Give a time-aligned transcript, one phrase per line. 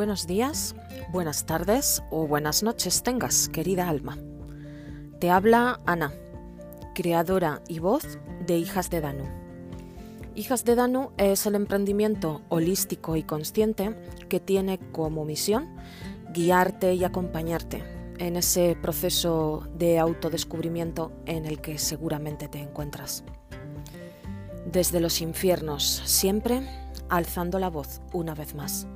[0.00, 0.74] Buenos días,
[1.12, 4.16] buenas tardes o buenas noches tengas, querida alma.
[5.18, 6.14] Te habla Ana,
[6.94, 9.24] creadora y voz de Hijas de Danu.
[10.34, 13.94] Hijas de Danu es el emprendimiento holístico y consciente
[14.30, 15.68] que tiene como misión
[16.32, 17.84] guiarte y acompañarte
[18.16, 23.22] en ese proceso de autodescubrimiento en el que seguramente te encuentras.
[24.64, 26.66] Desde los infiernos, siempre
[27.10, 28.86] alzando la voz una vez más.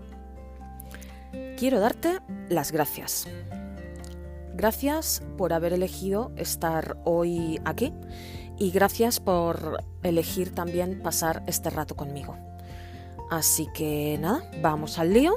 [1.56, 2.18] Quiero darte
[2.48, 3.28] las gracias.
[4.54, 7.92] Gracias por haber elegido estar hoy aquí
[8.58, 12.36] y gracias por elegir también pasar este rato conmigo.
[13.30, 15.34] Así que nada, vamos al lío.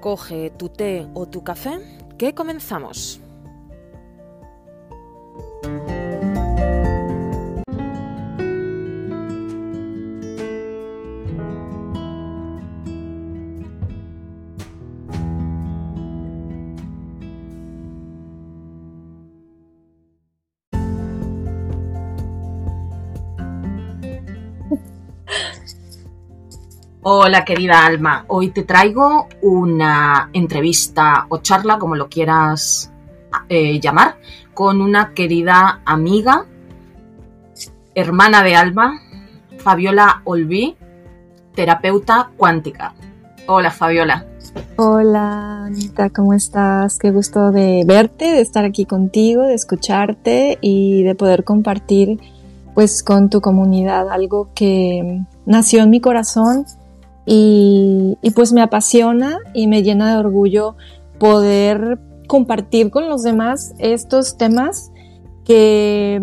[0.00, 1.78] Coge tu té o tu café,
[2.18, 3.20] que comenzamos.
[27.04, 32.92] Hola querida Alma, hoy te traigo una entrevista o charla, como lo quieras
[33.48, 34.18] eh, llamar,
[34.54, 36.46] con una querida amiga,
[37.96, 39.00] hermana de Alma,
[39.58, 40.76] Fabiola Olví,
[41.56, 42.94] terapeuta cuántica.
[43.48, 44.24] Hola Fabiola.
[44.76, 47.00] Hola Anita, ¿cómo estás?
[47.00, 52.20] Qué gusto de verte, de estar aquí contigo, de escucharte y de poder compartir
[52.74, 56.64] pues con tu comunidad algo que nació en mi corazón
[57.24, 60.76] y, pues me apasiona y me llena de orgullo
[61.18, 64.90] poder compartir con los demás estos temas
[65.44, 66.20] que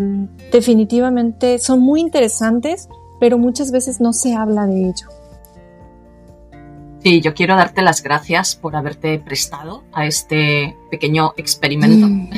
[0.52, 2.88] definitivamente son muy interesantes,
[3.18, 5.08] pero muchas veces no se habla de ello.
[7.02, 12.06] Sí, yo quiero darte las gracias por haberte prestado a este pequeño experimento.
[12.06, 12.30] Mm.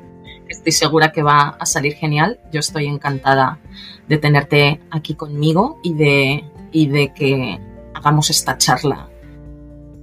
[0.48, 2.38] Estoy segura que va a salir genial.
[2.52, 3.60] Yo estoy encantada
[4.08, 7.60] de tenerte aquí conmigo y de, y de que
[8.00, 9.08] hagamos esta charla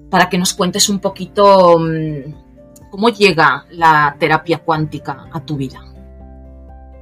[0.09, 5.83] para que nos cuentes un poquito mm, cómo llega la terapia cuántica a tu vida.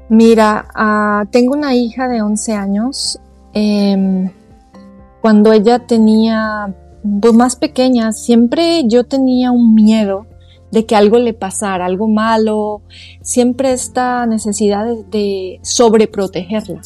[0.10, 3.20] Mira, ah, tengo una hija de 11 años.
[3.54, 4.30] Em,
[5.22, 6.74] cuando ella tenía,
[7.22, 10.28] pues más pequeña, siempre yo tenía un miedo
[10.72, 12.82] de que algo le pasara, algo malo,
[13.22, 16.82] siempre esta necesidad de, de sobreprotegerla.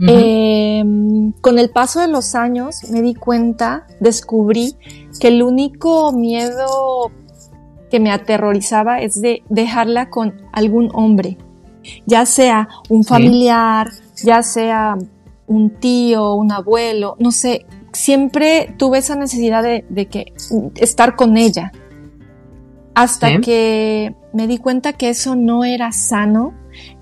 [0.00, 4.76] Em, con el paso de los años me di cuenta, descubrí
[5.18, 7.10] que el único miedo
[7.90, 11.36] que me aterrorizaba es de dejarla con algún hombre,
[12.06, 13.88] ya sea un familiar,
[14.22, 14.96] ya sea
[15.46, 20.32] un tío, un abuelo, no sé, siempre tuve esa necesidad de, que
[20.76, 21.72] estar con ella.
[22.94, 26.52] Hasta que me di cuenta que eso no era sano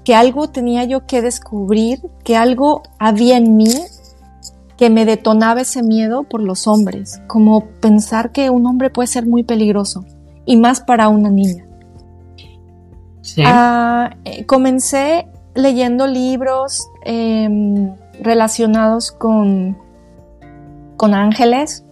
[0.07, 3.75] que algo tenía yo que descubrir, que algo había en mí
[4.77, 9.27] que me detonaba ese miedo por los hombres, como pensar que un hombre puede ser
[9.27, 10.05] muy peligroso,
[10.45, 11.67] y más para una niña.
[13.45, 19.77] Ah, eh, comencé leyendo libros em, relacionados con,
[20.97, 21.85] con ángeles.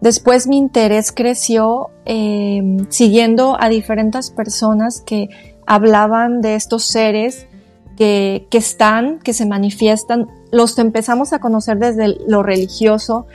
[0.00, 5.28] Después mi interés creció em, siguiendo a diferentes personas que
[5.68, 7.46] hablaban de estos seres
[7.94, 10.26] que, están, que se manifiestan.
[10.50, 13.26] Los empezamos a conocer desde lo religioso,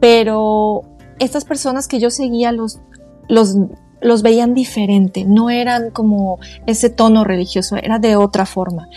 [0.00, 0.82] pero
[1.20, 2.80] estas personas que yo seguía los,
[3.28, 3.56] los,
[4.00, 8.88] los veían diferente, no eran como ese tono religioso, era de otra forma.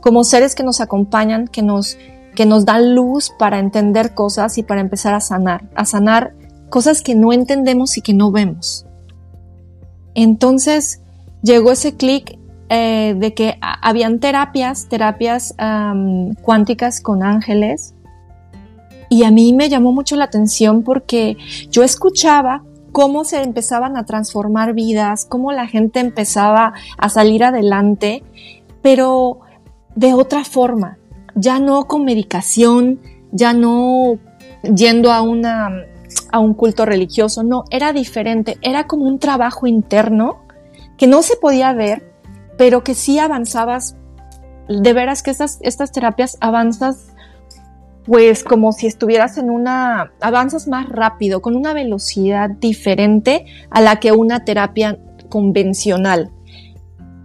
[0.00, 1.98] Como seres que nos acompañan, que nos,
[2.34, 6.32] que nos dan luz para entender cosas y para empezar a sanar, a sanar
[6.70, 8.86] cosas que no entendemos y que no vemos.
[10.14, 11.02] Entonces
[11.42, 12.38] llegó ese clic
[12.70, 15.54] eh, de que habían terapias, terapias
[16.42, 17.94] cuánticas con ángeles.
[19.10, 21.38] Y a mí me llamó mucho la atención porque
[21.70, 22.62] yo escuchaba
[22.92, 28.22] cómo se empezaban a transformar vidas, cómo la gente empezaba a salir adelante,
[28.82, 29.40] pero
[29.94, 30.98] de otra forma,
[31.34, 33.00] ya no con medicación,
[33.32, 34.18] ya no
[34.62, 35.70] yendo a una
[36.30, 40.47] a un culto religioso, no, era diferente, era como un trabajo interno
[40.98, 42.12] que no se podía ver,
[42.58, 43.96] pero que sí avanzabas,
[44.68, 47.14] de veras que estas, estas terapias avanzas
[48.08, 54.00] pues como si estuvieras en una, avanzas más rápido, con una velocidad diferente a la
[54.00, 54.98] que una terapia
[55.28, 56.30] convencional.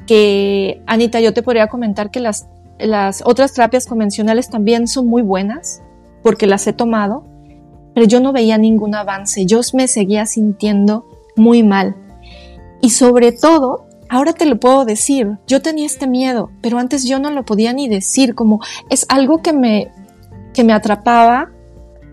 [0.06, 2.50] Que, Anita, yo te podría comentar que las,
[2.80, 5.82] las otras terapias convencionales también son muy buenas,
[6.22, 7.24] porque las he tomado,
[7.96, 11.06] pero yo no veía ningún avance, yo me seguía sintiendo
[11.38, 11.96] muy mal.
[12.84, 17.18] Y sobre todo, ahora te lo puedo decir, yo tenía este miedo, pero antes yo
[17.18, 18.60] no lo podía ni decir, como
[18.90, 19.90] es algo que me,
[20.54, 21.50] que me atrapaba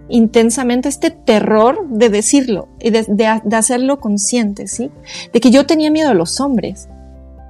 [0.09, 4.93] intensamente, este terror de decirlo y de, de hacerlo consciente, ¿sí?
[5.33, 6.89] De que yo tenía miedo a los hombres,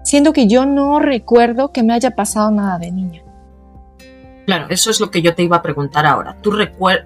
[0.02, 3.22] siendo que yo no recuerdo que me haya pasado nada de niña.
[4.50, 6.36] Claro, eso es lo que yo te iba a preguntar ahora.
[6.42, 6.50] ¿Tú,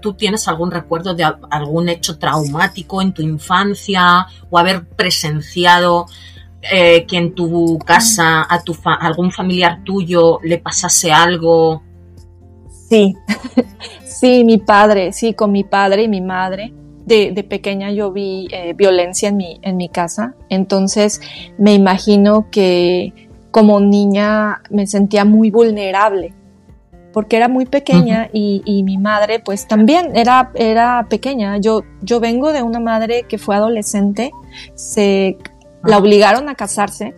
[0.00, 6.06] ¿Tú tienes algún recuerdo de algún hecho traumático en tu infancia o haber presenciado
[6.62, 11.82] eh, que en tu casa a, tu algún familiar tuyo le pasase algo?
[12.88, 13.14] Sí,
[14.06, 16.72] sí, mi padre, sí, con mi padre y mi madre.
[17.04, 21.20] De, pequeña yo vi eh, violencia en mi, en mi casa, entonces
[21.58, 26.32] me imagino que como niña me sentía muy vulnerable
[27.14, 31.58] porque era muy pequeña y, mi madre pues también era, era pequeña.
[31.58, 34.32] Yo, yo vengo de una madre que fue adolescente,
[34.74, 35.38] se
[35.84, 37.14] la obligaron a casarse,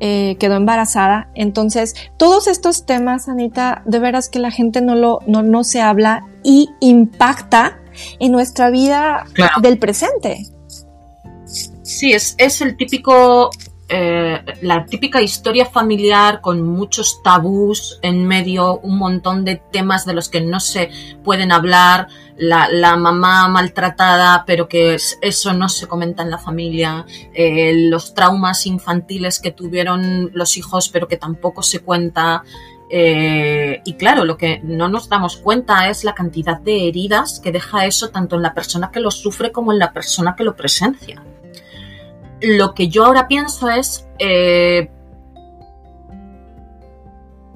[0.00, 1.28] eh, quedó embarazada.
[1.34, 5.82] Entonces, todos estos temas, Anita, de veras que la gente no, lo, no, no se
[5.82, 7.78] habla y impacta
[8.18, 9.26] en nuestra vida
[9.60, 10.46] del presente.
[11.82, 13.50] Sí, es, es el típico
[13.88, 20.12] eh, la típica historia familiar con muchos tabús en medio, un montón de temas de
[20.12, 20.90] los que no se
[21.22, 27.88] pueden hablar, la, mamá maltratada, pero que eso no se comenta en la familia, eh,
[27.88, 32.42] los traumas infantiles que tuvieron los hijos, pero que tampoco se cuenta.
[32.90, 37.52] Eh, y claro, lo que no nos damos cuenta es la cantidad de heridas que
[37.52, 40.54] deja eso tanto en la persona que lo sufre como en la persona que lo
[40.56, 41.22] presencia
[42.40, 44.90] lo que yo ahora pienso es eh,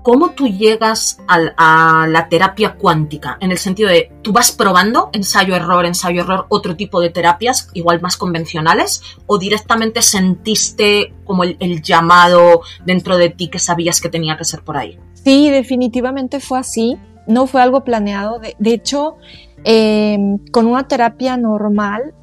[0.03, 5.85] cómo tú llegas a, la terapia cuántica, en el sentido de tú vas probando ensayo-error,
[5.85, 13.17] ensayo-error, otro tipo de terapias, igual más convencionales, o directamente sentiste como el, llamado dentro
[13.17, 14.99] de ti que sabías que tenía que ser por ahí.
[15.15, 19.17] Sí, definitivamente fue así, no fue algo planeado, de, hecho,
[19.65, 20.19] eh,
[20.51, 22.15] con una terapia normal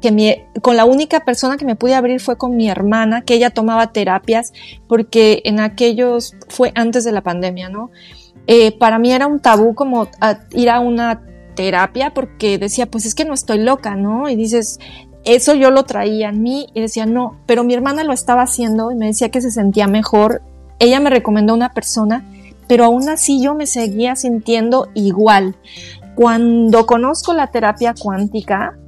[0.00, 3.50] que con la única persona que me pude abrir fue con mi hermana, que ella
[3.50, 4.52] tomaba terapias,
[4.88, 7.90] porque en aquellos, fue antes de la pandemia, ¿no?
[8.46, 10.08] Eh, para mí era un tabú como
[10.52, 11.22] ir a una
[11.54, 14.28] terapia porque decía, pues es que no estoy loca, ¿no?
[14.28, 14.78] Y dices,
[15.24, 18.92] eso yo lo traía en mí y decía, no, pero mi hermana lo estaba haciendo
[18.92, 20.42] y me decía que se sentía mejor.
[20.78, 22.24] Ella me recomendó una persona,
[22.68, 25.56] pero aún así yo me seguía sintiendo igual.
[26.14, 28.78] Cuando conozco la terapia cuántica,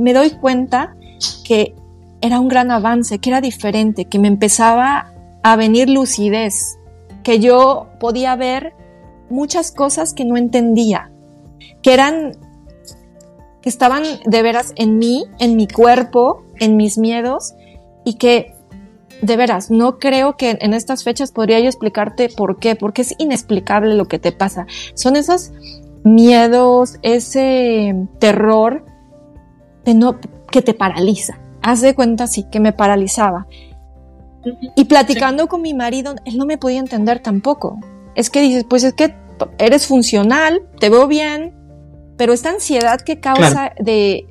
[0.00, 0.96] me doy cuenta
[1.44, 1.74] que
[2.20, 5.12] era un gran avance, que era diferente, que me empezaba
[5.42, 6.78] a venir lucidez,
[7.22, 8.74] que yo podía ver
[9.30, 11.10] muchas cosas que no entendía,
[11.82, 12.32] que eran,
[13.62, 17.54] que estaban de veras en mí, en mi cuerpo, en mis miedos,
[18.04, 18.54] y que
[19.22, 23.14] de veras, no creo que en estas fechas podría yo explicarte por qué, porque es
[23.18, 24.66] inexplicable lo que te pasa.
[24.94, 25.52] Son esos
[26.04, 28.84] miedos, ese terror
[29.86, 30.18] no,
[30.50, 31.38] que te paraliza.
[31.62, 33.46] Haz de cuenta, sí, que me paralizaba.
[34.76, 37.78] Y platicando con mi marido, él no me podía entender tampoco.
[38.14, 39.14] Es que dices, pues es que
[39.58, 41.54] eres funcional, te veo bien,
[42.16, 44.26] pero esta ansiedad que causa de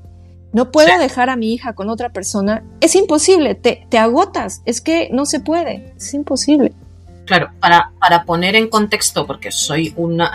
[0.52, 4.82] no puedo dejar a mi hija con otra persona, es imposible, te, te agotas, es
[4.82, 6.74] que no se puede, es imposible.
[7.26, 10.32] Claro, para, para poner en contexto, porque soy una,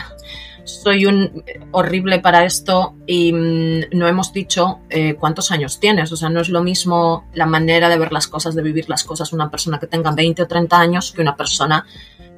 [0.64, 6.10] soy un horrible para esto y mm, no hemos dicho eh, cuántos años tienes.
[6.12, 9.04] O sea, no es lo mismo la manera de ver las cosas, de vivir las
[9.04, 11.86] cosas, una persona que tenga 20 o 30 años que una persona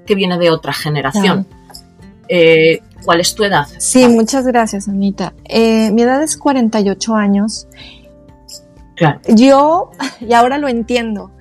[0.05, 1.47] que viene de otra generación.
[2.29, 3.67] Eh, ¿Cuál es tu edad?
[3.79, 5.33] Sí, muchas gracias, Anita.
[5.45, 7.69] Eh, mi edad es 48 años.
[8.97, 9.21] Claro.
[9.29, 9.91] Yo,
[10.21, 11.33] y ahora lo entiendo.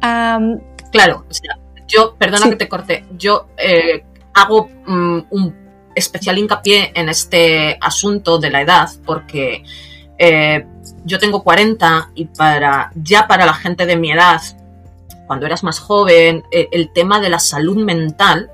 [0.00, 1.24] claro,
[1.86, 3.46] yo, perdona que te corté, yo
[4.34, 5.63] hago mm, un
[5.94, 9.64] especial hincapié en este asunto de la edad porque
[10.18, 10.66] eh,
[11.04, 14.40] yo tengo 40 y para ya para la gente de mi edad,
[15.26, 18.50] cuando eras más joven, eh, el tema de la salud mental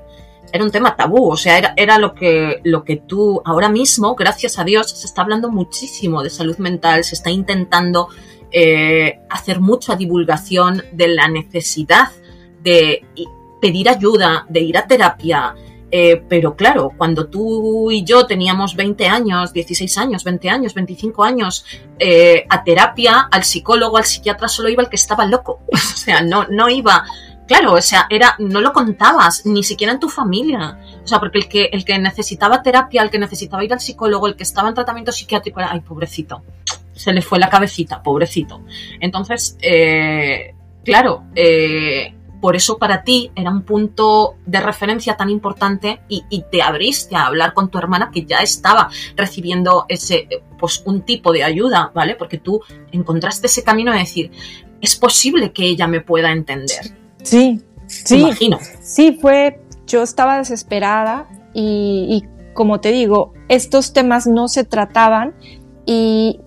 [0.53, 4.15] era un tema tabú, o sea, era, era, lo, que, lo que tú ahora mismo,
[4.15, 8.09] gracias a Dios, se está hablando muchísimo de salud mental, se está intentando
[8.51, 12.09] eh, hacer mucha divulgación de la necesidad
[12.61, 13.05] de
[13.61, 15.55] pedir ayuda, de ir a terapia,
[15.91, 21.23] eh, pero claro, cuando tú y yo teníamos 20 años, 16 años, 20 años, 25
[21.23, 21.65] años,
[21.99, 25.59] eh, a terapia, al psicólogo, al psiquiatra, solo iba el que estaba loco.
[25.71, 27.03] o sea, no, no iba
[27.51, 30.79] claro, o sea, era, no lo contabas, ni siquiera en tu familia.
[31.03, 34.27] O sea, porque el que, el que necesitaba terapia, el que necesitaba ir al psicólogo,
[34.27, 36.43] el que estaba en tratamiento psiquiátrico, era, ay, pobrecito,
[36.93, 38.61] se le fue la cabecita, pobrecito.
[39.01, 40.55] Entonces, eh,
[40.85, 46.61] claro, eh, por eso para ti era un punto de referencia tan importante y, te
[46.61, 50.27] abriste a hablar con tu hermana que ya estaba recibiendo ese,
[50.59, 52.15] pues un tipo de ayuda, ¿vale?
[52.15, 54.31] Porque tú encontraste ese camino de decir,
[54.81, 56.95] es posible que ella me pueda entender.
[57.21, 58.19] Sí, sí.
[58.19, 58.59] Imagino.
[58.81, 65.35] Sí, fue, yo estaba desesperada y, y como te digo, estos temas no se trataban
[65.85, 66.39] y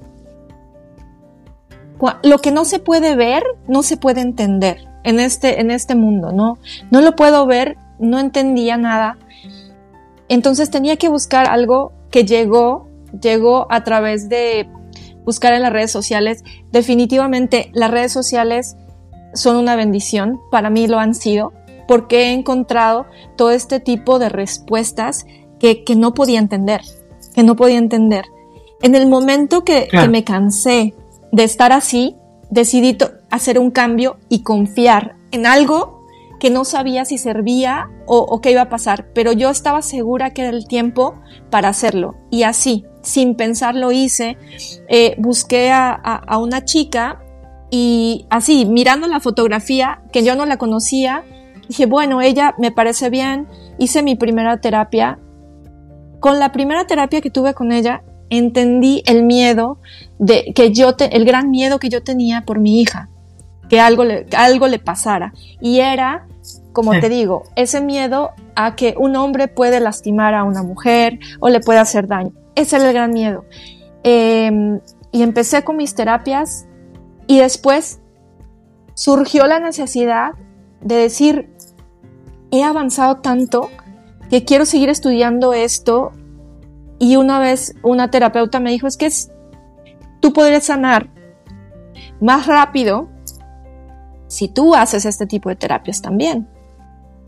[2.25, 6.32] lo que no se puede ver, no se puede entender en este, en este mundo,
[6.32, 6.58] ¿no?
[6.90, 9.18] No lo puedo ver, no entendía nada.
[10.28, 12.88] Entonces tenía que buscar algo que llegó,
[13.20, 14.68] llegó a través de
[15.25, 16.42] buscar en las redes sociales.
[16.73, 18.76] Definitivamente las redes sociales
[19.34, 21.52] son una bendición, para mí lo han sido,
[21.87, 23.06] porque he encontrado
[23.37, 25.26] todo este tipo de respuestas
[25.58, 26.80] que, que no podía entender,
[27.34, 28.25] que no podía entender.
[28.80, 30.94] En el momento que, que me cansé
[31.32, 32.16] de estar así,
[32.50, 32.96] decidí
[33.35, 36.05] hacer un cambio y confiar en algo
[36.38, 40.43] que no sabía si servía o, qué iba a pasar, pero yo estaba segura que
[40.43, 41.14] era el tiempo
[41.50, 42.17] para hacerlo.
[42.31, 44.37] Y así, sin pensar lo hice,
[44.88, 47.23] eh, busqué a, una chica
[47.71, 51.25] y así, mirando la fotografía, que yo no la conocía,
[51.67, 53.49] dije, bueno, ella me parece bien,
[53.79, 55.19] hice mi primera terapia.
[56.21, 59.79] Con la primera terapia que tuve con ella, entendí el miedo
[60.19, 63.09] de que yo el gran miedo que yo tenía por mi hija,
[63.75, 65.33] que algo le, algo le pasara.
[65.61, 66.28] Y era,
[66.73, 71.49] como te digo, ese miedo a que un hombre puede lastimar a una mujer o
[71.49, 72.31] le puede hacer daño.
[72.54, 73.47] Ese era el gran miedo.
[74.04, 74.78] Em,
[75.11, 76.69] y empecé con mis terapias
[77.26, 78.00] y después
[78.95, 80.35] surgió la necesidad
[80.81, 81.50] de decir,
[82.52, 83.71] he avanzado tanto
[84.31, 86.12] que quiero seguir estudiando esto
[87.00, 89.11] y una vez una terapeuta me dijo, es que
[90.21, 91.11] tú podrías sanar
[92.21, 93.09] más rápido
[94.35, 96.49] si tú haces este tipo de terapias también.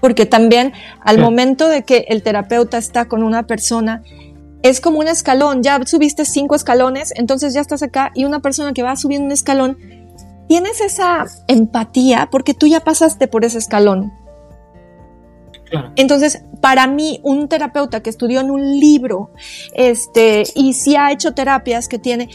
[0.01, 4.03] Porque también al momento de que el terapeuta está con una persona,
[4.63, 8.73] es como un escalón, ya subiste cinco escalones, entonces ya estás acá y una persona
[8.73, 9.79] que va subiendo un escalón,
[10.49, 14.13] tienes esa empatía porque tú ya pasaste por ese escalón.
[15.97, 19.31] Entonces, para mí, un terapeuta que estudió en un libro,
[19.75, 22.29] este, y si ha hecho terapias que tiene,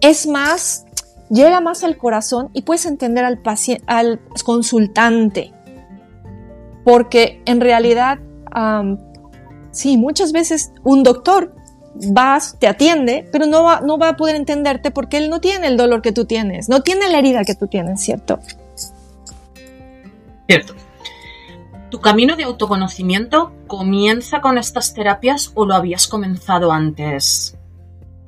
[0.00, 0.86] es más,
[1.30, 3.40] llega más al corazón y puedes entender al
[3.86, 5.52] al consultante.
[6.84, 8.18] Porque en realidad,
[9.70, 11.54] sí, muchas veces un doctor
[11.94, 15.66] vas, te atiende, pero no va, no va a poder entenderte porque él no tiene
[15.66, 18.38] el dolor que tú tienes, no tiene la herida que tú tienes, ¿cierto?
[20.46, 20.74] Cierto.
[21.90, 27.56] ¿Tu camino de autoconocimiento comienza con estas terapias o lo habías comenzado antes?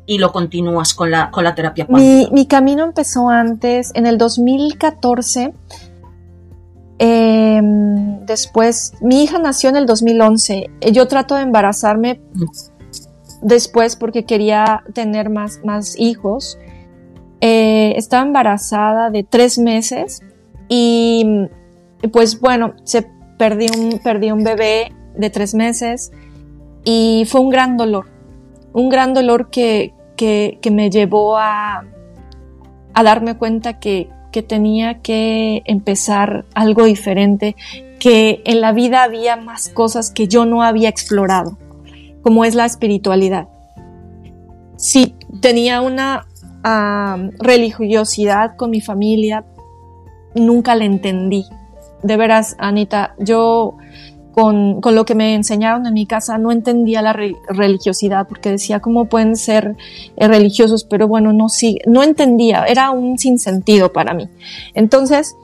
[0.06, 5.54] Y lo continúas con la, con la terapia Mi, camino empezó antes, en el 2014.
[6.99, 10.71] Em, después, mi hija nació en el 2011.
[10.92, 12.21] Yo trato de embarazarme
[13.40, 16.59] después porque quería tener más, más hijos.
[17.40, 20.23] Eh, estaba embarazada de tres meses
[20.68, 21.49] y
[22.12, 23.06] pues bueno, se
[23.38, 26.12] perdí un, perdí un bebé de tres meses
[26.85, 28.06] y fue un gran dolor,
[28.72, 31.84] un gran dolor que, que, me llevó a,
[32.94, 37.56] a darme cuenta que, que tenía que empezar algo diferente,
[37.98, 41.58] que en la vida había más cosas que yo no había explorado,
[42.22, 43.48] como es la espiritualidad.
[44.76, 46.26] Sí, tenía una
[47.38, 49.44] religiosidad con mi familia,
[50.34, 51.44] nunca la entendí
[52.02, 53.76] de veras, Anita, yo
[54.32, 59.04] con, lo que me enseñaron en mi casa no entendía la religiosidad porque decía cómo
[59.04, 59.76] pueden ser
[60.16, 64.28] eh, religiosos, pero bueno, no sí, no entendía, era un sinsentido para mí.
[64.74, 65.36] Entonces...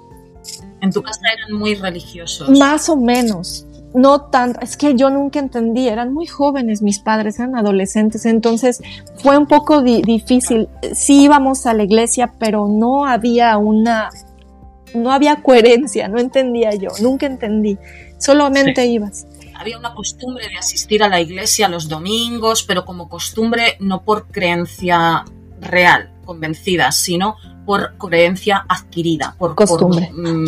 [0.80, 2.48] En tu casa eran muy religiosos.
[2.50, 3.66] Más o menos.
[3.94, 8.82] No tanto, es que yo nunca entendí, eran muy jóvenes mis padres, eran adolescentes, entonces
[9.16, 10.68] fue un poco difícil.
[10.92, 14.10] Sí íbamos a la iglesia, pero no había una
[14.94, 17.78] no había coherencia, no entendía yo, nunca entendí,
[18.18, 19.26] solamente ibas.
[19.54, 24.28] Había una costumbre de asistir a la iglesia los domingos, pero como costumbre no por
[24.28, 25.24] creencia
[25.60, 30.10] real, convencida, sino por creencia adquirida, por costumbre.
[30.12, 30.46] Mm,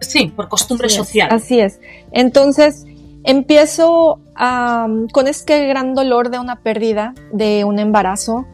[0.00, 1.28] sí, por costumbre social.
[1.30, 1.78] así es.
[2.10, 2.84] Entonces
[3.24, 4.20] empiezo
[5.12, 8.46] con este gran dolor de una pérdida, de un embarazo.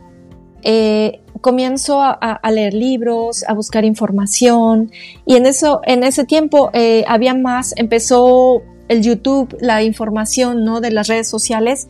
[0.63, 4.91] Eh, comienzo a, leer libros, a buscar información
[5.27, 10.81] y en eso, en ese tiempo eh, había más, empezó el YouTube, la información, ¿no?
[10.81, 11.87] De las redes sociales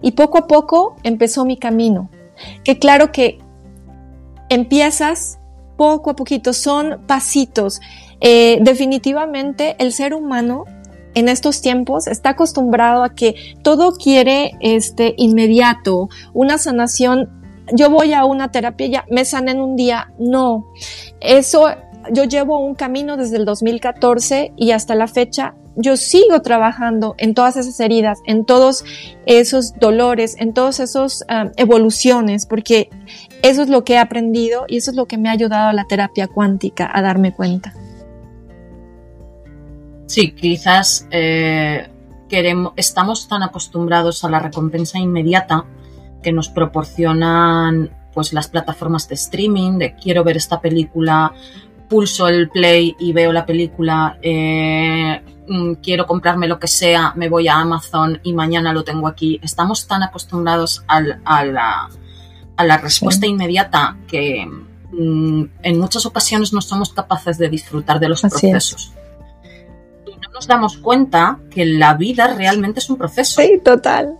[0.00, 2.08] y poco a poco empezó mi camino.
[2.64, 3.40] Que claro que
[4.48, 5.38] empiezas
[5.76, 7.82] poco a poquito, son pasitos.
[8.22, 10.64] Eh, definitivamente el ser humano
[11.14, 17.43] en estos tiempos está acostumbrado a que todo quiere este inmediato, una sanación.
[17.72, 20.12] Yo voy a una terapia, ya me sané en un día.
[20.18, 20.66] No,
[21.20, 21.68] eso
[22.12, 27.34] yo llevo un camino desde el 2014 y hasta la fecha yo sigo trabajando en
[27.34, 28.84] todas esas heridas, en todos
[29.26, 32.90] esos dolores, en todas esas um, evoluciones, porque
[33.42, 35.72] eso es lo que he aprendido y eso es lo que me ha ayudado a
[35.72, 37.74] la terapia cuántica a darme cuenta.
[40.06, 41.88] Sí, quizás eh,
[42.28, 45.64] queremos, estamos tan acostumbrados a la recompensa inmediata
[46.24, 51.32] que nos proporcionan pues las plataformas de streaming, de quiero ver esta película,
[51.88, 57.28] pulso el play y veo la película, eh, mm, quiero comprarme lo que sea, me
[57.28, 59.38] voy a Amazon y mañana lo tengo aquí.
[59.42, 61.00] Estamos tan acostumbrados a,
[61.44, 68.22] la, respuesta inmediata que mm, en muchas ocasiones no somos capaces de disfrutar de los
[68.22, 68.94] procesos
[70.34, 73.40] nos damos cuenta que la vida realmente es un proceso.
[73.40, 74.18] Sí, total.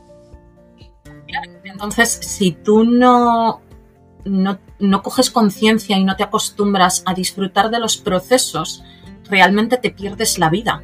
[1.84, 3.60] Entonces, si tú no,
[4.24, 8.82] no, coges conciencia y no te acostumbras a disfrutar de los procesos,
[9.28, 10.82] realmente te pierdes la vida.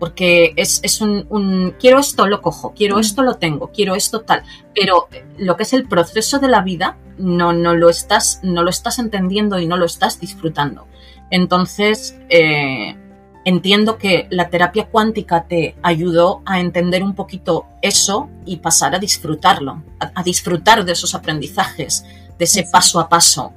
[0.00, 3.00] Porque es, un, quiero esto, lo cojo, quiero mm.
[3.00, 4.42] esto, lo tengo, quiero esto, tal.
[4.74, 5.06] Pero
[5.38, 8.98] lo que es el proceso de la vida, no, no, lo, estás, no lo estás
[8.98, 10.88] entendiendo y no lo estás disfrutando.
[11.30, 12.96] Entonces, eh,
[13.44, 18.98] entiendo que la terapia cuántica te ayudó a entender un poquito eso y pasar a
[18.98, 22.04] disfrutarlo, a, disfrutar de esos aprendizajes,
[22.38, 23.52] de ese paso a paso,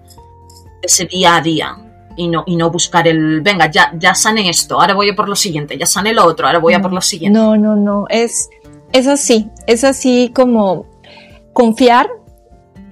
[0.81, 1.77] de ese día a día.
[2.17, 5.27] Y no, y no buscar el, venga, ya, ya sané esto, ahora voy a por
[5.27, 7.37] lo siguiente, ya sané lo otro, ahora voy a por lo siguiente.
[7.37, 8.49] No, no, no, es,
[8.93, 10.85] es así, es así como
[11.51, 12.09] confiar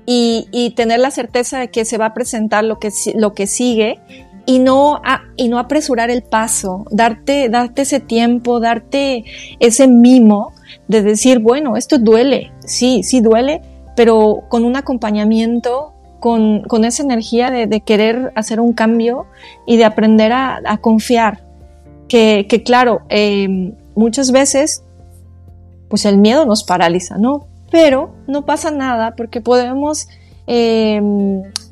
[0.05, 3.47] y, y, tener la certeza de que se va a presentar lo que, lo que
[3.47, 4.01] sigue
[4.45, 5.01] y no,
[5.37, 9.23] y no apresurar el paso, darte, darte ese tiempo, darte
[9.59, 10.51] ese mimo
[10.87, 13.61] de decir, bueno, esto duele, sí, sí duele,
[13.95, 19.27] pero con un acompañamiento, con, con esa energía de, de, querer hacer un cambio
[19.65, 21.43] y de aprender a, a confiar.
[22.07, 24.83] Que, que claro, eh, muchas veces,
[25.89, 27.47] pues el miedo nos paraliza, ¿no?
[27.71, 30.07] Pero no pasa nada porque podemos
[30.47, 31.01] eh,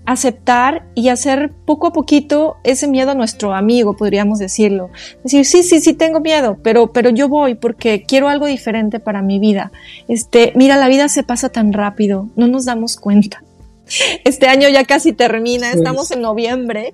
[0.06, 4.90] aceptar y hacer poco a poquito ese miedo a nuestro amigo, podríamos decirlo.
[5.24, 9.22] Decir, sí, sí, sí tengo miedo, pero, pero yo voy porque quiero algo diferente para
[9.22, 9.72] mi vida.
[10.08, 13.44] Este, mira, la vida se pasa tan rápido, no nos damos cuenta.
[14.24, 16.94] Este año ya casi termina, estamos en noviembre.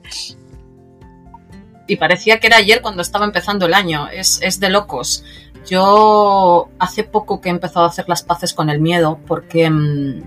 [1.85, 5.23] Y parecía que era ayer cuando estaba empezando el año, es, es de locos.
[5.69, 10.21] Yo hace poco que he empezado a hacer las paces con el miedo porque mm,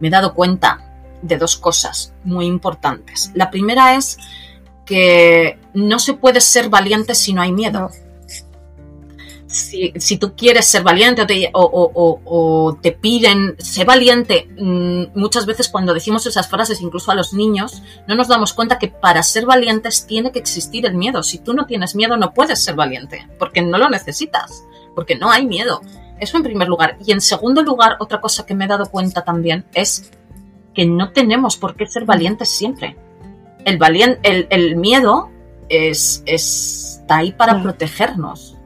[0.00, 0.89] me he dado cuenta
[1.22, 3.30] de dos cosas muy importantes.
[3.34, 4.18] La primera es
[4.84, 7.90] que no se puede ser valiente si no hay miedo.
[9.46, 16.24] Si, tú quieres ser valiente o te, piden, sé valiente, mm, muchas veces cuando decimos
[16.26, 20.30] esas frases, incluso a los niños, no nos damos cuenta que para ser valientes tiene
[20.30, 21.24] que existir el miedo.
[21.24, 25.32] Si tú no tienes miedo, no puedes ser valiente, porque no lo necesitas, porque no
[25.32, 25.80] hay miedo.
[26.20, 26.96] Eso en primer lugar.
[27.04, 30.12] Y en segundo lugar, otra cosa que me he dado cuenta también es
[30.74, 32.96] que no tenemos por qué ser valientes siempre.
[33.64, 33.78] El,
[34.50, 35.30] el, miedo
[35.68, 38.56] es, está ahí para protegernos.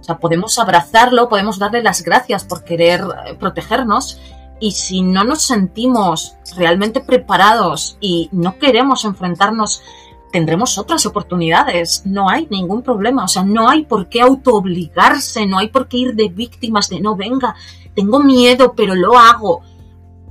[0.00, 4.20] O sea, podemos abrazarlo, podemos darle las gracias por querer eh, protegernos
[4.60, 9.82] y si no nos sentimos realmente preparados y no queremos enfrentarnos,
[10.30, 12.02] tendremos otras oportunidades.
[12.04, 13.24] No hay ningún problema.
[13.24, 17.00] O sea, no hay por qué autoobligarse, no hay por qué ir de víctimas de
[17.00, 17.56] no venga,
[17.94, 19.62] tengo miedo, pero lo hago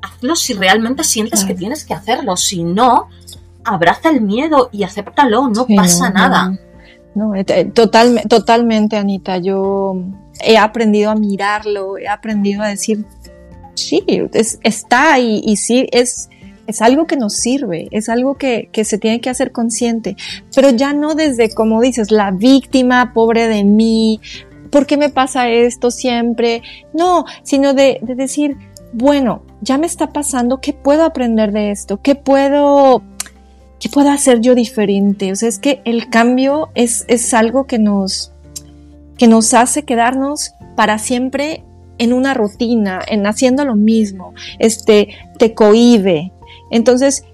[0.04, 2.36] hazlo si realmente sientes que tienes que hacerlo.
[2.38, 3.08] Si no,
[3.63, 6.58] abraza el miedo y acéptalo, no pasa nada.
[7.16, 9.38] No, eh, eh, total, totalmente, Anita.
[9.38, 9.96] Yo
[10.44, 13.06] he aprendido a mirarlo, he aprendido a decir,
[13.76, 14.04] sí,
[14.63, 16.30] está ahí y sí, es,
[16.68, 20.18] es algo que nos sirve, es algo que, se tiene que hacer consciente,
[20.56, 24.20] pero ya no desde, como dices, la víctima, pobre de mí,
[24.72, 26.63] ¿por qué me pasa esto siempre?
[26.94, 28.58] No, sino de, de decir,
[28.93, 32.01] bueno, ya me está pasando, ¿qué puedo aprender de esto?
[32.01, 33.01] ¿Qué puedo,
[33.79, 35.32] qué puedo hacer yo diferente?
[35.32, 38.32] O sea, es que el cambio es, es algo que nos,
[39.17, 41.63] que nos hace quedarnos para siempre
[41.97, 46.32] en una rutina, en haciendo lo mismo, este, te cohibe.
[46.71, 47.25] Entonces,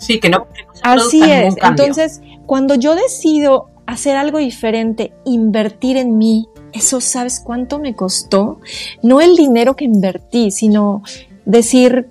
[0.00, 0.46] Sí, que no.
[0.82, 1.54] Así es.
[1.62, 8.60] Entonces, cuando yo decido hacer algo diferente, invertir en mí, eso sabes cuánto me costó.
[9.02, 11.02] No el dinero que invertí, sino
[11.44, 12.08] decir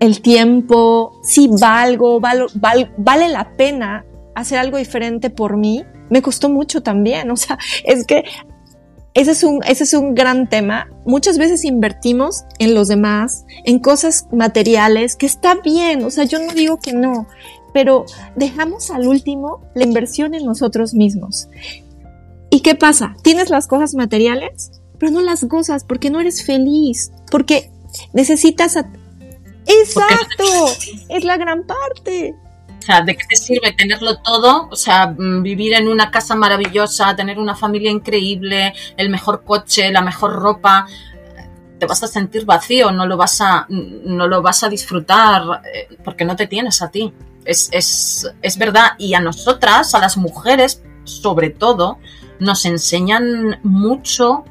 [0.00, 5.84] el tiempo, si valgo, vale la pena hacer algo diferente por mí.
[6.10, 7.30] Me costó mucho también.
[7.30, 8.24] O sea, es que
[9.14, 10.88] ese es, un, ese es un gran tema.
[11.04, 16.38] Muchas veces invertimos en los demás, en cosas materiales, que está bien, o sea, yo
[16.38, 17.26] no digo que no,
[17.74, 18.04] pero
[18.36, 21.48] dejamos al último la inversión en nosotros mismos.
[22.50, 23.14] ¿Y qué pasa?
[23.22, 27.70] Tienes las cosas materiales, pero no las gozas porque no eres feliz, porque
[28.12, 28.76] necesitas...
[29.66, 30.44] Exacto,
[31.08, 32.34] es la gran parte.
[32.78, 34.68] O sea, ¿de qué te sirve tenerlo todo?
[34.70, 39.90] O sea, mm, vivir en una casa maravillosa, tener una familia increíble, el mejor coche,
[39.90, 40.86] la mejor ropa.
[41.78, 45.96] Te vas a sentir vacío, no lo vas a, no lo vas a disfrutar eh,
[46.02, 47.12] porque no te tienes a ti.
[47.44, 48.92] Es, es, es verdad.
[48.98, 51.98] Y a nosotras, a las mujeres, sobre todo,
[52.40, 54.44] nos enseñan mucho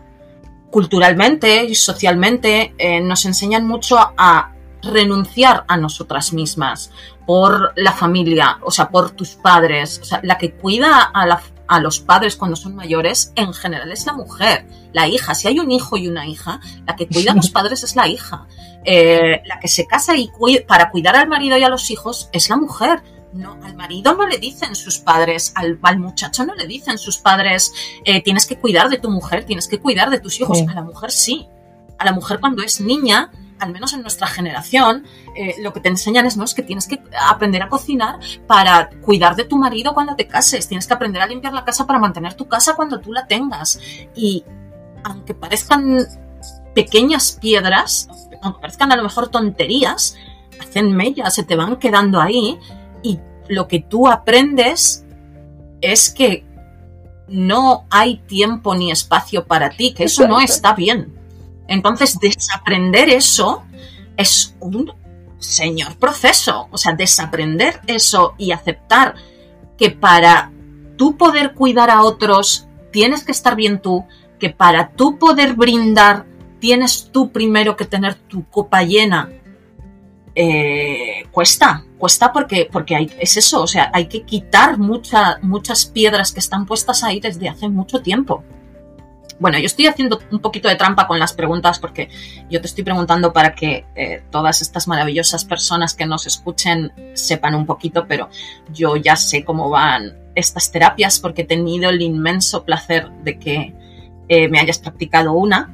[0.71, 6.91] culturalmente y socialmente, eh, nos enseñan mucho a renunciar a nosotras mismas
[7.25, 9.99] por la familia, o sea, por tus padres.
[10.01, 14.05] O sea, la que cuida a, a los padres cuando son mayores, en general es
[14.05, 15.35] la mujer, la hija.
[15.35, 18.07] Si hay un hijo y una hija, la que cuida a los padres es la
[18.07, 18.45] hija.
[18.83, 20.31] Eh, la que se casa y
[20.65, 23.01] para cuidar al marido y a los hijos es la mujer.
[23.33, 27.73] No, al marido no le dicen sus padres, al, muchacho no le dicen sus padres,
[28.05, 30.61] eh, tienes que cuidar de tu mujer, tienes que cuidar de tus hijos.
[30.67, 31.47] A la mujer sí.
[31.97, 35.89] A la mujer cuando es niña al menos en nuestra generación, eh, lo que te
[35.89, 36.43] enseñan es, ¿no?
[36.43, 40.67] es que tienes que aprender a cocinar para cuidar de tu marido cuando te cases,
[40.67, 43.79] tienes que aprender a limpiar la casa para mantener tu casa cuando tú la tengas.
[44.15, 44.43] Y
[45.03, 46.05] aunque parezcan
[46.75, 48.09] pequeñas piedras,
[48.41, 50.15] aunque parezcan a lo mejor tonterías,
[50.59, 52.59] hacen mellas, se te van quedando ahí
[53.03, 55.05] y lo que tú aprendes
[55.81, 56.45] es que
[57.27, 61.13] no hay tiempo ni espacio para ti, que eso no está bien.
[61.67, 63.63] Entonces, desaprender eso
[64.15, 64.93] es un
[65.39, 66.67] señor proceso.
[66.71, 69.15] O sea, desaprender eso y aceptar
[69.77, 70.51] que para
[70.95, 74.05] tú poder cuidar a otros, tienes que estar bien tú,
[74.39, 76.25] que para tú poder brindar,
[76.59, 79.29] tienes tú primero que tener tu copa llena.
[80.33, 86.31] Eh, cuesta, cuesta porque, porque hay, es eso, o sea, hay que quitar muchas piedras
[86.31, 88.43] que están puestas ahí desde hace mucho tiempo.
[89.39, 92.09] Bueno, yo estoy haciendo un poquito de trampa con las preguntas porque
[92.49, 97.53] yo te estoy preguntando para que eh, todas estas maravillosas personas que nos escuchen sepan
[97.53, 98.29] un poquito, pero
[98.73, 103.75] yo ya sé cómo van estas terapias porque he tenido el inmenso placer de que
[104.27, 105.71] eh, me hayas practicado una,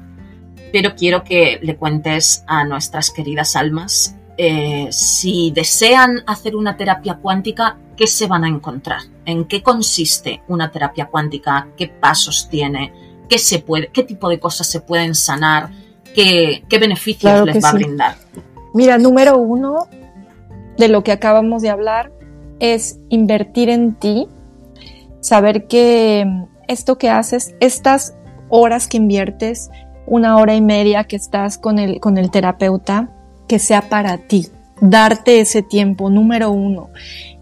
[0.73, 7.15] pero quiero que le cuentes a nuestras queridas almas eh, si desean hacer una terapia
[7.15, 9.01] cuántica, ¿qué se van a encontrar?
[9.25, 11.67] ¿En qué consiste una terapia cuántica?
[11.77, 12.91] ¿Qué pasos tiene?
[13.33, 15.69] qué se puede, qué tipo de cosas se pueden sanar,
[16.13, 18.15] qué, beneficios les va a brindar.
[18.73, 19.87] Mira, número uno
[20.77, 22.11] de lo que acabamos de hablar
[22.59, 24.27] es invertir en ti,
[25.19, 26.27] saber que
[26.67, 28.15] esto que haces, estas
[28.49, 29.69] horas que inviertes,
[30.05, 33.09] una hora y media que estás con el, con el terapeuta,
[33.53, 34.47] que sea para ti,
[34.81, 36.89] darte ese tiempo, número uno.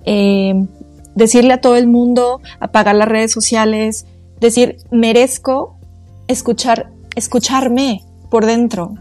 [0.04, 0.68] Eh,
[1.16, 4.06] decirle a todo el mundo, apagar las redes sociales,
[4.42, 5.80] decir, merezco
[6.28, 8.94] escuchar, escucharme por dentro,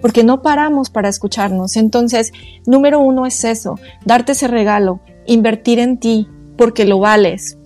[0.00, 1.76] porque no paramos para escucharnos.
[1.76, 2.32] Entonces,
[2.66, 6.26] número uno es eso, darte ese regalo, invertir en ti,
[6.58, 7.56] porque lo vales.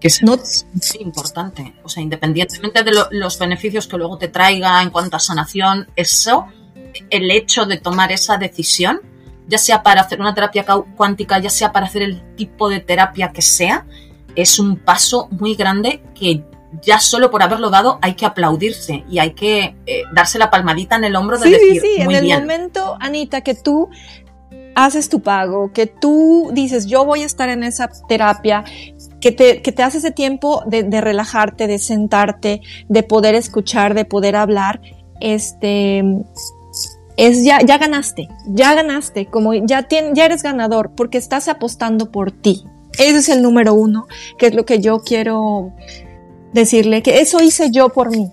[0.00, 0.20] Que es,
[0.98, 1.74] importante.
[1.84, 6.48] O sea, independientemente de los beneficios que luego te traiga en cuanto a sanación, eso,
[7.10, 9.00] el hecho de tomar esa decisión,
[9.46, 10.64] ya sea para hacer una terapia
[10.96, 13.86] cuántica, ya sea para hacer el tipo de terapia que sea,
[14.34, 16.44] es un paso muy grande que
[16.82, 20.96] ya solo por haberlo dado hay que aplaudirse y hay que eh, darse la palmadita
[20.96, 23.88] en el hombro de decir, sí, sí, en el momento, Anita, que tú
[24.74, 28.64] haces tu pago, que tú dices, yo voy a estar en esa terapia,
[29.20, 34.04] que te, que te hace ese tiempo de, relajarte, de sentarte, de poder escuchar, de
[34.04, 34.80] poder hablar,
[35.20, 36.04] este,
[37.18, 42.30] es ya, ya ganaste, ya ganaste, como ya, ya eres ganador, porque estás apostando por
[42.30, 44.06] ti, ese es el número uno,
[44.38, 45.72] que es lo que yo quiero
[46.52, 48.30] decirle, que eso hice yo por mí.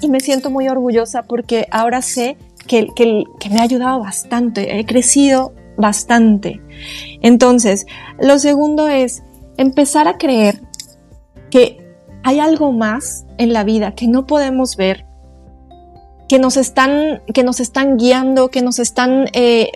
[0.00, 4.86] Y me siento muy orgullosa porque ahora sé que, que, me ha ayudado bastante, he
[4.86, 6.60] crecido bastante.
[7.20, 7.86] Entonces,
[8.20, 9.22] lo segundo es
[9.56, 10.62] empezar a creer
[11.50, 11.78] que
[12.22, 15.06] hay algo más en la vida que no podemos ver,
[16.32, 19.70] que nos están, que nos están guiando, que nos están eh,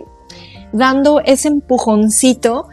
[0.72, 2.68] dando ese empujoncito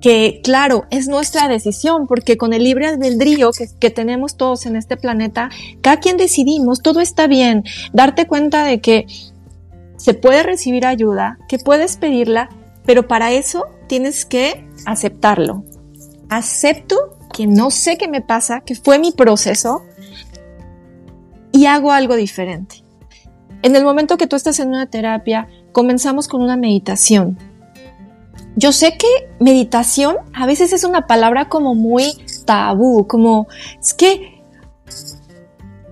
[0.00, 4.74] que claro, es nuestra decisión, porque con el libre albedrío que, que, tenemos todos en
[4.74, 5.50] este planeta,
[5.82, 9.06] cada quien decidimos, todo está bien, darte cuenta de que
[9.98, 12.48] se puede recibir ayuda, que puedes pedirla,
[12.84, 15.62] pero para eso tienes que aceptarlo.
[16.28, 19.84] Acepto que no sé qué me pasa, que fue mi proceso
[21.52, 22.87] y hago algo diferente.
[23.62, 27.38] En el momento que tú estás en una terapia, comenzamos con una meditación
[28.58, 29.06] yo sé que
[29.38, 32.12] meditación a veces es una palabra como muy
[32.44, 33.46] tabú, como
[33.80, 34.42] es que...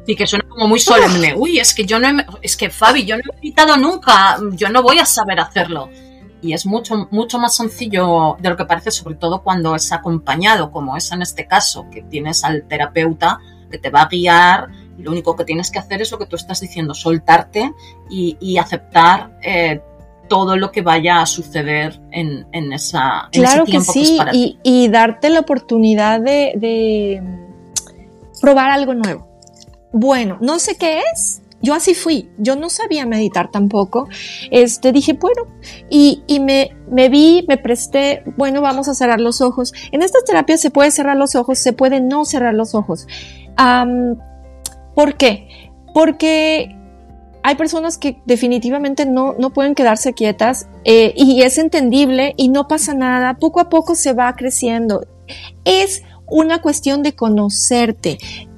[0.04, 1.34] Sí, que suena como muy solemne.
[1.38, 4.68] Uy, es que yo no he, es que Fabi, yo no he meditado nunca, yo
[4.68, 5.90] no voy a saber hacerlo.
[6.42, 10.72] Y es mucho, mucho más sencillo de lo que parece, sobre todo cuando es acompañado,
[10.72, 13.38] como es en este caso, que tienes al terapeuta
[13.70, 16.26] que te va a guiar y lo único que tienes que hacer es lo que
[16.26, 17.72] tú estás diciendo, soltarte
[18.08, 19.80] y, aceptar eh,
[20.28, 24.88] todo lo que vaya a suceder en, esa, claro ese tiempo que, sí, y, y,
[24.88, 27.22] darte la oportunidad de,
[28.40, 29.26] probar algo nuevo.
[29.92, 34.08] Bueno, no sé qué es, yo así fui, yo no sabía meditar tampoco.
[34.50, 35.42] Este, dije, bueno,
[35.88, 39.72] y, y me, me, vi, me presté, bueno, vamos a cerrar los ojos.
[39.92, 43.06] En estas terapias se puede cerrar los ojos, se puede no cerrar los ojos.
[44.96, 45.70] ¿Por qué?
[45.92, 46.74] Porque
[47.42, 52.66] hay personas que definitivamente no, no pueden quedarse quietas eh, y es entendible y no
[52.66, 55.06] pasa nada, poco a poco se va creciendo.
[55.64, 58.16] Es una cuestión de conocerte.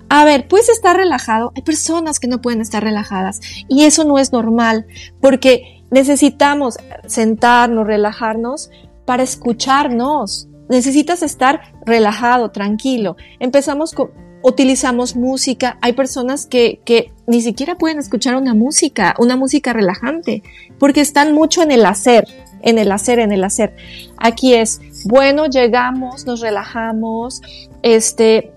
[0.08, 4.18] A ver, puedes estar relajado, hay personas que no pueden estar relajadas y eso no
[4.18, 4.86] es normal
[5.20, 8.70] porque necesitamos sentarnos, relajarnos
[9.04, 10.48] para escucharnos.
[10.68, 13.16] Necesitas estar relajado, tranquilo.
[13.40, 15.78] Empezamos con, utilizamos música.
[15.80, 20.42] Hay personas que, que ni siquiera pueden escuchar una música, una música relajante,
[20.78, 22.26] porque están mucho en el hacer,
[22.62, 23.76] en el hacer, en el hacer.
[24.16, 27.42] Aquí es, bueno, llegamos, nos relajamos,
[27.82, 28.52] este,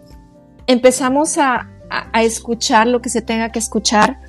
[0.67, 4.19] empezamos a, a, escuchar lo que se tenga que escuchar.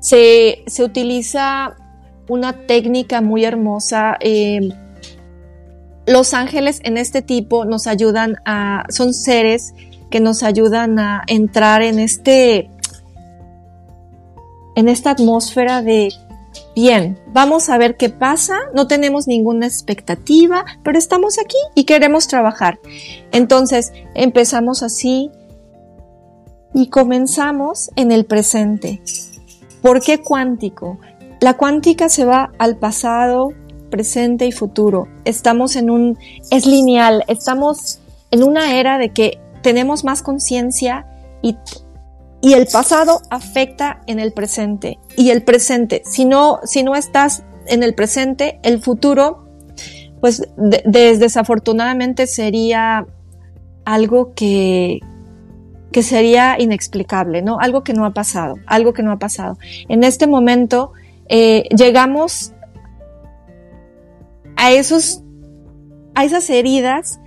[0.00, 1.76] Se, se utiliza
[2.28, 4.16] una técnica muy hermosa.
[4.20, 4.70] Eh,
[6.06, 9.74] los ángeles en este tipo nos ayudan a, son seres
[10.12, 12.70] que nos ayudan a entrar en este,
[14.76, 16.10] en esta atmósfera de
[16.76, 22.28] bien, vamos a ver qué pasa, no tenemos ninguna expectativa, pero estamos aquí y queremos
[22.28, 22.78] trabajar.
[23.32, 25.30] Entonces empezamos así
[26.74, 29.00] y comenzamos en el presente.
[29.80, 30.98] ¿Por qué cuántico?
[31.40, 33.48] La cuántica se va al pasado,
[33.90, 35.08] presente y futuro.
[35.24, 36.18] Estamos en un,
[36.50, 37.98] es lineal, estamos
[38.30, 41.06] en una era de que tenemos más conciencia
[41.42, 41.56] y,
[42.40, 44.98] y, el pasado afecta en el presente.
[45.16, 49.48] Y el presente, si no, si no estás en el presente, el futuro,
[50.20, 53.06] pues desafortunadamente sería
[53.84, 55.00] algo que,
[55.90, 57.58] que sería inexplicable, ¿no?
[57.58, 59.58] Algo que no ha pasado, algo que no ha pasado.
[59.88, 60.92] En este momento
[61.28, 62.52] eh, llegamos
[64.56, 65.22] a esos,
[66.14, 67.20] a esas heridas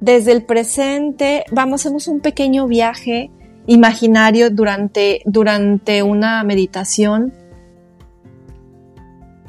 [0.00, 3.30] desde el presente, vamos, hacemos un pequeño viaje
[3.66, 7.32] imaginario durante, durante una meditación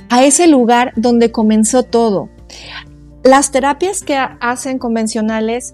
[0.09, 2.29] a ese lugar donde comenzó todo.
[3.23, 5.73] Las terapias que hacen convencionales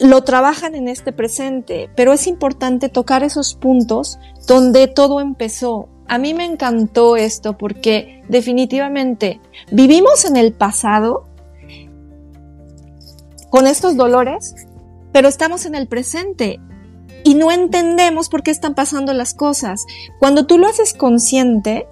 [0.00, 5.88] lo trabajan en este presente, pero es importante tocar esos puntos donde todo empezó.
[6.08, 11.28] A mí me encantó esto porque definitivamente vivimos en el pasado,
[13.52, 14.54] con estos dolores,
[15.12, 16.58] pero estamos en el presente
[17.22, 19.84] y no entendemos por qué están pasando las cosas.
[20.18, 21.86] Cuando tú lo haces consciente,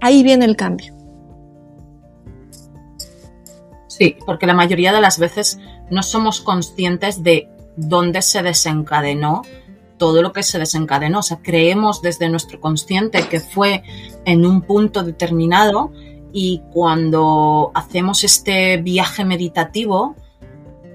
[0.00, 0.94] ahí viene el cambio.
[3.88, 5.58] Sí, porque la mayoría de las veces
[5.90, 9.42] no somos conscientes de dónde se desencadenó
[9.96, 11.18] todo lo que se desencadenó.
[11.18, 13.82] O sea, creemos desde nuestro consciente que fue
[14.24, 15.90] en un punto determinado
[16.32, 20.14] y cuando hacemos este viaje meditativo,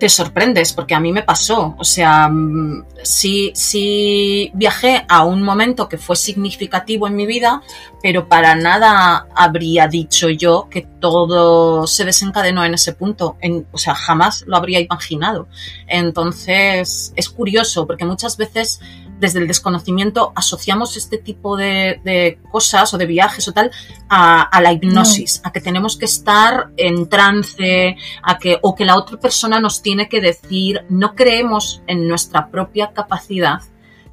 [0.04, 1.76] te sorprendes, porque a mí me pasó.
[1.80, 7.62] O sea, mm, sí, sí viajé a un momento que fue significativo en mi vida,
[8.02, 13.38] pero para nada habría dicho yo que todo se desencadenó en ese punto.
[13.39, 15.48] En, o sea, jamás lo habría imaginado.
[15.88, 18.82] Entonces, es curioso, porque muchas veces
[19.24, 23.72] desde el desconocimiento asociamos este tipo de, cosas o de viajes o tal
[24.10, 28.98] a, la hipnosis, a que tenemos que estar en trance, a que, o que la
[28.98, 33.62] otra persona nos tiene que decir, no creemos en nuestra propia capacidad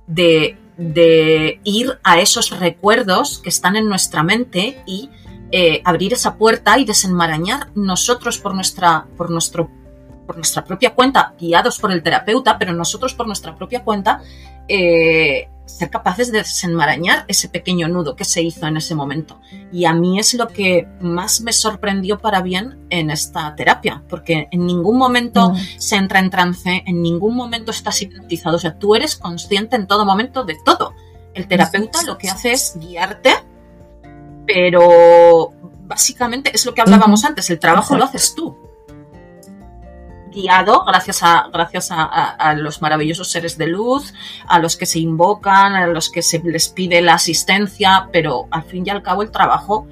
[0.07, 0.57] de,
[1.65, 5.11] ir a esos recuerdos que están en nuestra mente y
[5.51, 9.69] eh, abrir esa puerta y desenmarañar nosotros por nuestra, por nuestro
[10.31, 14.23] por nuestra propia cuenta, guiados por el terapeuta, pero nosotros por nuestra propia cuenta,
[14.73, 19.41] eh, ser capaces de desenmarañar ese pequeño nudo que se hizo en ese momento.
[19.73, 24.49] Y a mí es lo que más me sorprendió para bien en esta terapia, porque
[24.53, 28.95] en ningún momento se entra en trance, en ningún momento estás hipnotizado, o sea, tú
[28.95, 30.95] eres consciente en todo momento de todo.
[31.35, 33.33] El terapeuta lo que hace es guiarte,
[34.47, 35.53] pero
[35.87, 38.70] básicamente es lo que hablábamos antes, el trabajo lo haces tú
[40.31, 44.15] guiado gracias a, gracias a, los maravillosos seres de luz,
[44.47, 48.63] a los que se invocan, a los que se les pide la asistencia, pero al
[48.65, 49.87] fin y al cabo el trabajo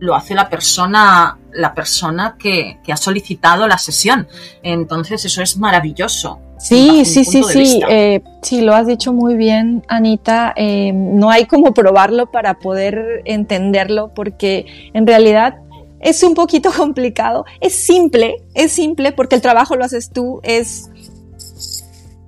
[0.00, 4.28] lo hace la persona, la persona que, ha solicitado la sesión.
[4.62, 6.40] Entonces eso es maravilloso.
[6.58, 10.54] Sí, sí, sí, sí, eh, sí, lo has dicho muy bien, Anita.
[10.56, 15.56] Eh, no hay como probarlo para poder entenderlo, porque en realidad
[16.04, 17.44] es un poquito complicado.
[17.60, 20.90] Es simple, es simple porque el trabajo lo haces tú, es,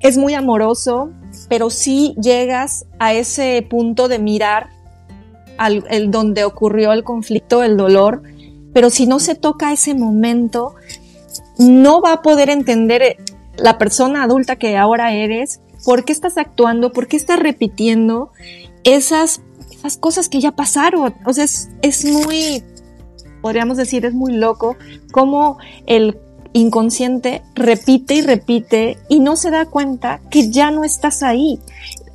[0.01, 1.11] es muy amoroso,
[1.49, 4.71] pero si llegas a ese punto de mirar
[5.59, 8.23] al el donde ocurrió el conflicto, el dolor,
[8.75, 10.75] pero si no se toca ese momento,
[11.59, 13.17] no va a poder entender
[13.57, 18.33] la persona adulta que ahora eres, por qué estás actuando, por qué estás repitiendo
[18.85, 21.15] esas, esas cosas que ya pasaron.
[21.25, 22.63] O sea, es, es muy
[23.47, 24.77] podríamos decir, es muy loco
[25.13, 26.19] cómo el
[26.53, 31.61] inconsciente repite y repite y no se da cuenta que ya no estás ahí.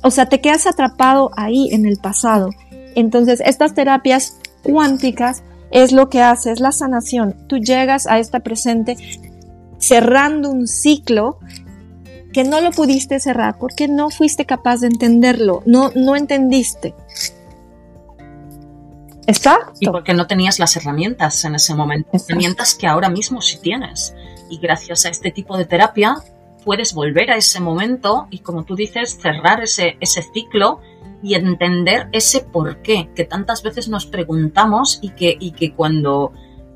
[0.02, 2.50] O sea, te quedas atrapado ahí en el pasado.
[2.94, 7.34] Entonces, estas terapias cuánticas es lo que hace, es la sanación.
[7.46, 8.98] Tú llegas a este presente
[9.78, 11.38] cerrando un ciclo
[12.34, 16.94] que no lo pudiste cerrar porque no fuiste capaz de entenderlo, no, no entendiste.
[19.26, 19.72] Exacto.
[19.80, 22.10] Y porque no tenías las herramientas en ese momento.
[22.12, 24.14] Herramientas que ahora mismo sí tienes.
[24.50, 26.16] Y gracias a este tipo de terapia
[26.64, 30.80] puedes volver a ese momento y, como tú dices, cerrar ese, ese ciclo
[31.22, 36.32] y entender ese por qué que tantas veces nos preguntamos y que, y que cuando,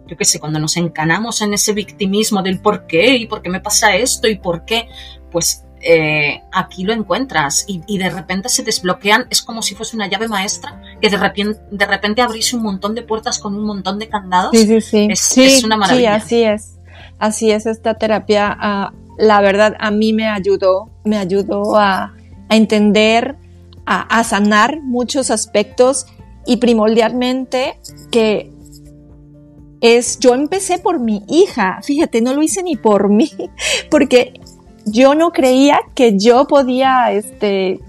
[0.06, 3.50] yo qué sé, cuando nos encanamos en ese victimismo del por qué y por qué
[3.50, 4.88] me pasa esto y por qué,
[5.30, 10.08] pues eh, aquí lo encuentras y, de repente se desbloquean, es como si fuese una
[10.08, 14.00] llave maestra que de repente, de repente abrís un montón de puertas con un montón
[14.00, 14.50] de candados.
[14.52, 15.08] Sí, sí, sí.
[15.10, 16.18] Es, es una maravilla.
[16.18, 16.78] Sí, así es.
[17.18, 18.56] Así es esta terapia.
[18.58, 22.14] Ah, la verdad, a mí me ayudó, me ayudó a,
[22.50, 23.36] entender,
[23.86, 26.06] a, sanar muchos aspectos
[26.46, 27.78] y primordialmente
[28.10, 28.52] que
[29.80, 33.30] es, yo empecé por mi hija, fíjate, no lo hice ni por mí,
[33.90, 34.40] porque
[34.86, 37.80] yo no creía que yo podía este,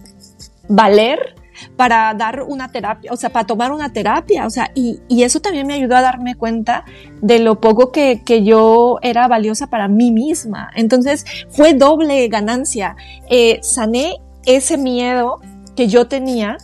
[0.67, 1.36] valer
[1.75, 5.67] para dar una terapia, o sea, para tomar una terapia, o sea, y, eso también
[5.67, 6.86] me ayudó a darme cuenta
[7.21, 10.69] de lo poco que, que, yo era valiosa para mí misma.
[10.75, 12.95] Entonces, fue doble ganancia.
[13.29, 15.39] Eh, sané ese miedo
[15.75, 16.57] que yo tenía.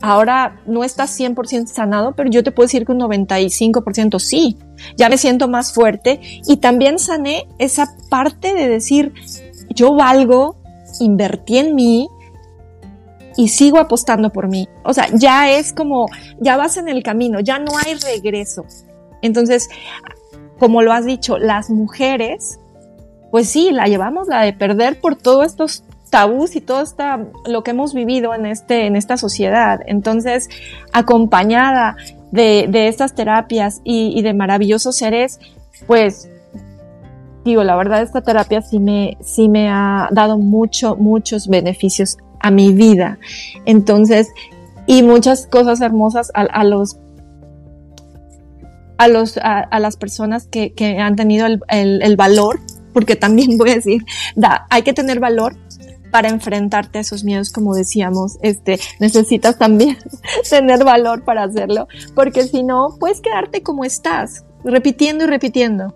[0.00, 4.56] Ahora no está 100% sanado, pero yo te puedo decir que un 95% sí.
[4.96, 9.12] Ya me siento más fuerte y también sané esa parte de decir,
[9.70, 10.56] yo valgo,
[11.00, 12.08] invertí en mí
[13.36, 14.68] y sigo apostando por mí.
[14.82, 16.06] O sea, ya es como,
[16.40, 18.64] ya vas en el camino, ya no hay regreso.
[19.22, 19.68] Entonces,
[20.58, 22.58] como lo has dicho, las mujeres,
[23.30, 27.62] pues sí, la llevamos la de perder por todos estos tabús y todo esta, lo
[27.62, 29.80] que hemos vivido en, este, en esta sociedad.
[29.86, 30.48] Entonces,
[30.92, 31.96] acompañada
[32.32, 35.38] de, estas terapias y, y de maravillosos seres,
[35.86, 36.28] pues
[37.50, 42.50] digo, la verdad esta terapia sí me, sí me ha dado mucho, muchos beneficios a
[42.50, 43.18] mi vida.
[43.64, 44.28] Entonces,
[44.86, 46.96] y muchas cosas hermosas a, los
[48.96, 52.60] a, los, a, las personas que, que han tenido el, el, valor,
[52.92, 54.04] porque también voy a decir,
[54.70, 55.56] hay que tener valor
[56.10, 59.98] para enfrentarte a esos miedos, como decíamos, este, necesitas también
[60.50, 65.94] tener valor para hacerlo, porque si no, puedes quedarte como estás, repitiendo y repitiendo.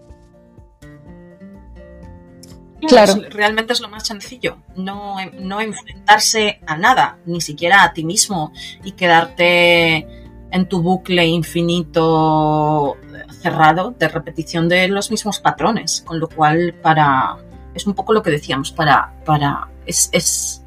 [2.89, 3.15] Claro.
[3.31, 8.53] realmente es lo más sencillo, no, no enfrentarse a nada, ni siquiera a ti mismo
[8.83, 10.07] y quedarte
[10.51, 12.97] en tu bucle infinito
[13.41, 17.37] cerrado de repetición de los mismos patrones, con lo cual para
[17.75, 20.63] es un poco lo que decíamos, para, para es, es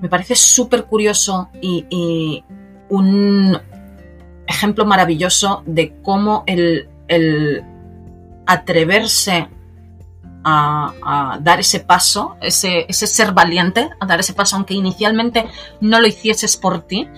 [0.00, 2.44] me parece súper curioso y, y,
[2.90, 3.58] un
[4.46, 7.62] ejemplo maravilloso de cómo el, el
[8.46, 9.48] atreverse
[10.48, 15.46] a, dar ese paso, ese, ese, ser valiente, a dar ese paso, aunque inicialmente
[15.80, 17.08] no lo hicieses por ti,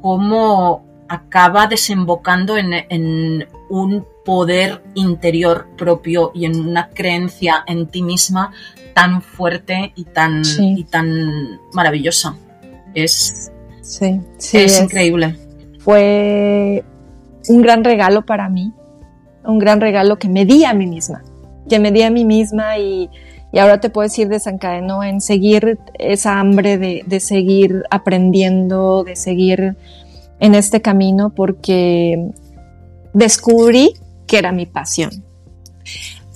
[0.00, 8.52] cómo acaba desembocando en, un poder interior propio y en una creencia en ti misma
[8.94, 12.36] tan fuerte y tan, y tan maravillosa.
[12.94, 13.50] Es,
[13.82, 15.36] sí, es, increíble.
[15.80, 16.84] Fue
[17.48, 18.72] un gran regalo para mí,
[19.44, 21.22] un gran regalo que me di a mí misma,
[21.68, 23.10] que me di a mí misma y,
[23.58, 29.76] ahora te puedo decir desencadenó en seguir esa hambre de, de seguir aprendiendo, de seguir
[30.40, 32.30] en este camino porque
[33.12, 33.94] descubrí
[34.26, 35.10] que era mi pasión.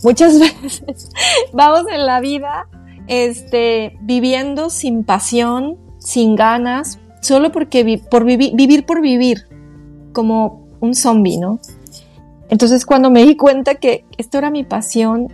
[0.02, 1.08] Muchas veces
[1.52, 2.66] vamos en la vida
[3.06, 9.46] este, viviendo sin pasión, sin ganas, solo porque por vivir por vivir,
[10.12, 11.60] como un zombie, ¿no?
[12.52, 15.32] Entonces cuando me di cuenta que esto era mi pasión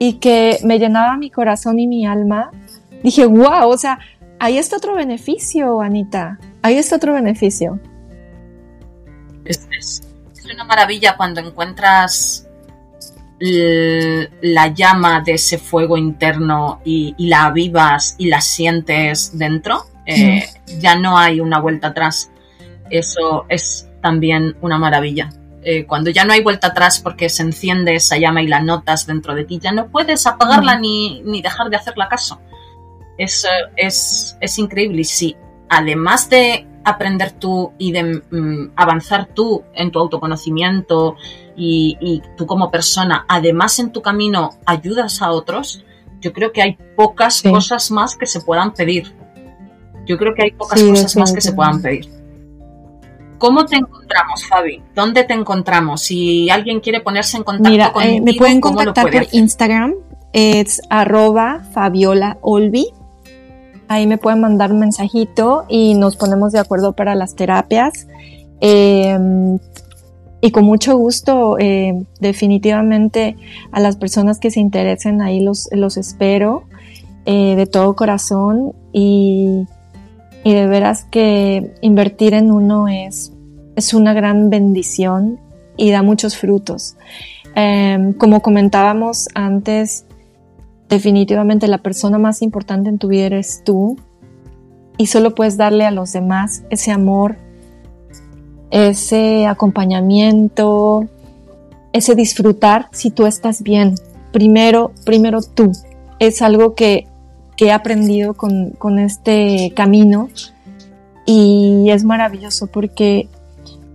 [0.00, 2.50] y que me llenaba mi corazón y mi alma,
[3.04, 4.00] dije, wow, o sea,
[4.40, 7.78] ahí está otro beneficio, Anita, ahí está otro beneficio.
[9.44, 10.02] Es,
[10.52, 12.48] una maravilla cuando encuentras
[13.38, 20.44] la llama de ese fuego interno y, la avivas y la sientes dentro, eh,
[20.80, 22.32] ya no hay una vuelta atrás.
[22.90, 25.30] Eso es también una maravilla.
[25.70, 29.06] Eh, cuando ya no hay vuelta atrás porque se enciende esa llama y la notas
[29.06, 32.40] dentro de ti, ya no puedes apagarla ni, ni, dejar de hacerla caso.
[33.18, 33.46] Es,
[33.76, 35.02] es, es increíble.
[35.02, 35.36] Y sí,
[35.68, 41.16] además de aprender tú y de mm, avanzar tú en tu autoconocimiento
[41.54, 45.84] y, tú como persona, además en tu camino ayudas a otros,
[46.22, 49.14] yo creo que hay pocas cosas más que se puedan pedir.
[50.06, 52.17] Yo creo que hay pocas cosas más que se puedan pedir.
[53.38, 54.82] ¿Cómo te encontramos, Fabi?
[54.94, 56.02] ¿Dónde te encontramos?
[56.02, 59.94] Si alguien quiere ponerse en contacto Mira, eh, me pueden contactar por Instagram,
[60.32, 62.86] es arroba Fabiola Olvi
[63.88, 68.06] Ahí me pueden mandar un mensajito y nos ponemos de acuerdo para las terapias.
[68.60, 69.58] Em,
[70.42, 73.36] y con mucho gusto, eh, definitivamente
[73.72, 76.64] a las personas que se interesen ahí los, los espero
[77.24, 79.64] eh, de todo corazón y,
[80.44, 83.32] y, de veras que invertir en uno es,
[83.76, 85.38] es una gran bendición
[85.76, 86.96] y da muchos frutos.
[87.54, 90.04] Em, como comentábamos antes,
[90.88, 93.96] definitivamente la persona más importante en tu vida eres tú
[94.96, 97.36] y solo puedes darle a los demás ese amor,
[98.70, 101.06] ese acompañamiento,
[101.92, 103.94] ese disfrutar si tú estás bien.
[104.32, 105.72] Primero, primero tú.
[106.18, 107.06] Es algo que,
[107.66, 110.28] he aprendido con, con este camino
[111.26, 113.28] y es maravilloso porque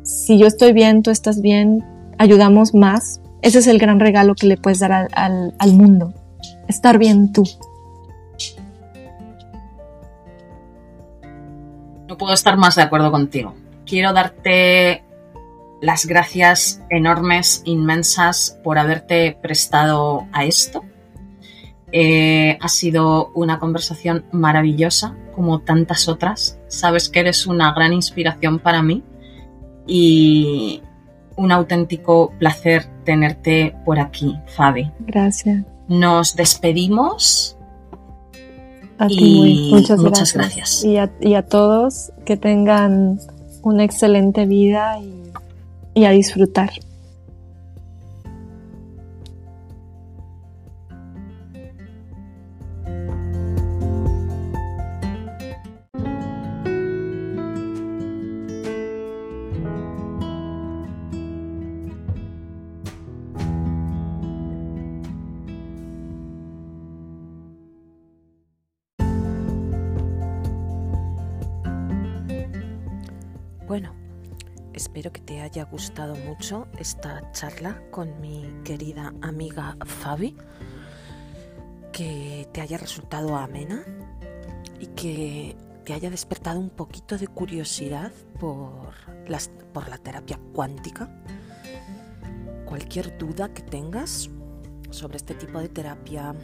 [0.04, 1.84] si yo estoy bien, tú estás bien,
[2.18, 3.22] ayudamos más.
[3.42, 6.14] Ese es el gran regalo que le puedes dar al, al mundo
[6.68, 7.44] estar bien tú.
[12.08, 13.56] No puedo estar más de acuerdo contigo.
[13.86, 15.04] Quiero darte
[15.82, 20.84] las gracias enormes, inmensas, por haberte prestado a esto.
[21.96, 26.60] Eh, ha sido una conversación maravillosa, como tantas otras.
[26.68, 29.04] Sabes que eres una gran inspiración para mí
[29.86, 30.82] y
[31.36, 34.92] un auténtico placer tenerte por aquí, Fabi.
[35.02, 35.66] Gracias.
[35.88, 37.58] Nos despedimos.
[39.08, 40.84] y muchas, gracias.
[40.84, 43.20] Y, a, todos que tengan
[43.62, 45.00] una excelente vida
[45.94, 46.72] y a disfrutar.
[74.94, 80.38] Espero que te haya gustado mucho esta charla con mi querida amiga Fabi,
[81.92, 83.84] que te haya resultado amena
[84.80, 88.94] y que te haya despertado un poquito de curiosidad por,
[89.28, 91.10] las, por la terapia cuántica.
[92.64, 94.30] Cualquier duda que tengas
[94.92, 96.36] sobre este tipo de terapia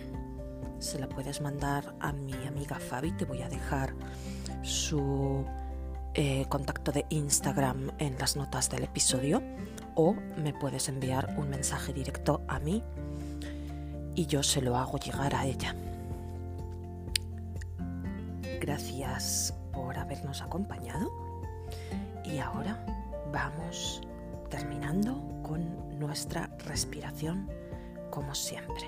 [0.80, 3.12] se la puedes mandar a mi amiga Fabi.
[3.12, 3.94] Te voy a dejar
[4.64, 5.46] su
[6.14, 9.42] eh, contacto de Instagram en las notas del episodio
[9.96, 12.84] o me puedes enviar un mensaje directo a mí
[14.16, 15.76] y yo se lo hago llegar a ella.
[18.60, 21.12] Gracias por habernos acompañado
[22.26, 22.84] y ahora
[23.32, 24.02] vamos
[24.50, 27.50] terminando con nuestra respiración
[28.10, 28.88] como siempre.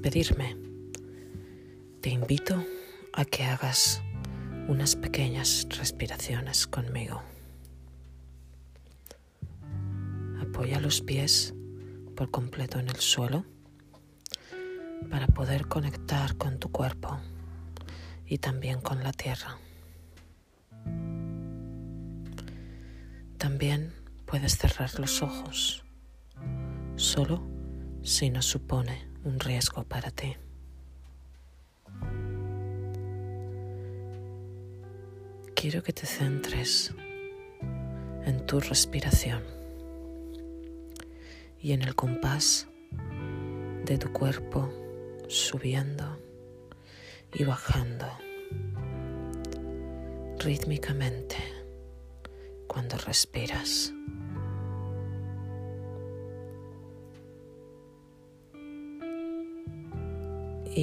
[0.00, 0.56] Despedirme,
[2.00, 2.64] te invito
[3.12, 4.00] a que hagas
[4.66, 7.22] unas pequeñas respiraciones conmigo.
[10.40, 11.52] Apoya los pies
[12.16, 13.44] por completo en el suelo
[15.10, 17.20] para poder conectar con tu cuerpo
[18.26, 19.58] y también con la tierra.
[23.36, 23.92] También
[24.24, 25.84] puedes cerrar los ojos,
[26.96, 27.42] solo
[28.02, 30.36] si no supone un riesgo para ti.
[35.54, 36.94] Quiero que te centres
[38.24, 39.42] en tu respiración
[41.60, 42.66] y en el compás
[43.84, 44.72] de tu cuerpo
[45.28, 46.18] subiendo
[47.34, 48.06] y bajando
[50.38, 51.36] rítmicamente
[52.66, 53.92] cuando respiras.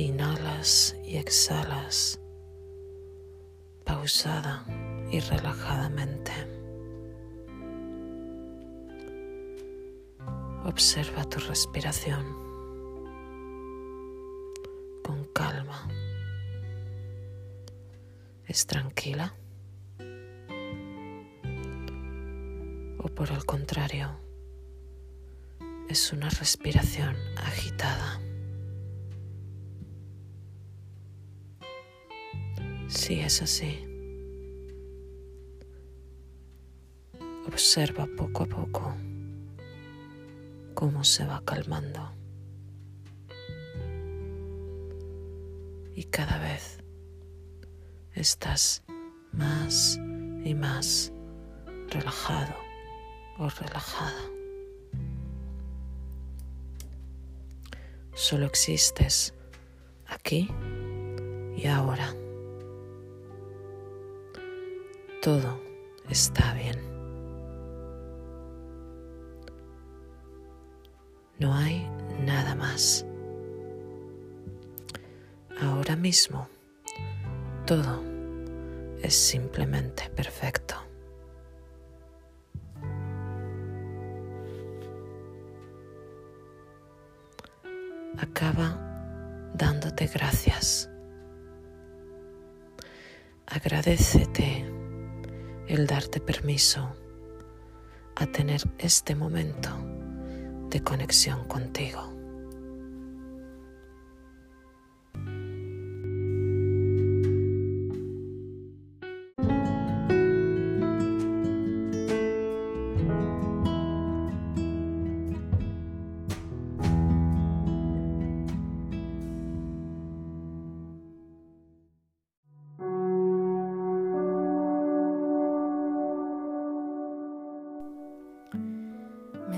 [0.06, 2.20] Inhalas y exhalas
[3.84, 4.64] pausada
[5.10, 6.32] y relajadamente.
[10.66, 12.24] Observa tu respiración
[15.04, 15.88] con calma.
[18.46, 19.34] ¿Es tranquila?
[23.00, 24.12] ¿O por el contrario,
[25.90, 28.27] es una respiración agitada?
[33.08, 33.88] Si es así,
[37.48, 38.98] observa poco a poco
[40.74, 42.12] cómo se va calmando.
[45.96, 46.80] Y cada vez
[48.14, 48.84] estás
[49.32, 49.98] más
[50.44, 51.14] y más
[51.88, 52.56] relajado
[53.38, 54.22] o relajada.
[58.16, 59.34] Solo existes
[60.08, 60.52] aquí
[61.56, 62.14] y ahora.
[65.28, 65.60] Todo
[66.10, 66.80] está bien.
[71.38, 71.86] No hay
[72.26, 73.06] nada más.
[75.60, 76.48] Ahora mismo,
[77.66, 78.02] todo
[79.02, 80.76] es simplemente perfecto.
[88.18, 90.90] Acaba dándote gracias.
[93.46, 94.67] Agradecete
[95.68, 96.96] el darte permiso
[98.16, 99.70] a tener este momento
[100.70, 102.17] de conexión contigo.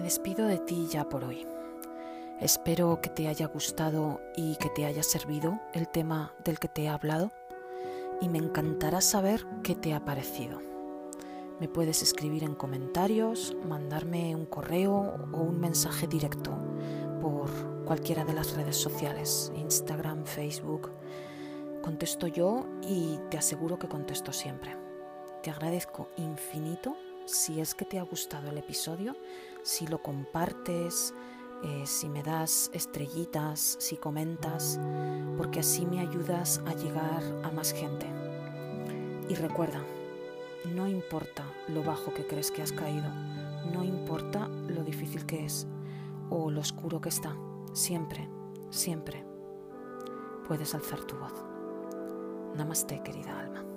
[0.10, 1.46] Despido de ti ya por hoy.
[2.40, 6.86] Espero que te haya gustado y que te haya servido el tema del que te
[6.86, 7.32] he hablado
[8.20, 10.64] y me encantará saber qué te ha parecido.
[11.60, 16.58] Me puedes escribir en comentarios, mandarme un correo o un mensaje directo
[17.22, 17.52] por
[17.86, 20.90] cualquiera de las redes sociales, Instagram, Facebook.
[21.84, 24.76] Contesto yo y te aseguro que contesto siempre.
[25.44, 26.98] Te agradezco infinito
[27.30, 29.16] si es que te ha gustado el episodio,
[29.64, 31.14] si lo compartes,
[31.64, 34.80] eh, si me das estrellitas, si comentas,
[35.38, 38.08] porque así me ayudas a llegar a más gente.
[39.30, 39.84] Y recuerda,
[40.74, 43.10] no importa lo bajo que crees que has caído,
[43.72, 45.68] no importa lo difícil que es
[46.30, 47.36] o lo oscuro que está,
[47.74, 48.28] siempre,
[48.70, 49.26] siempre
[50.48, 51.34] puedes alzar tu voz.
[52.56, 53.69] Namaste, querida alma.